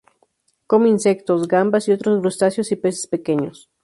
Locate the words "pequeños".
3.05-3.69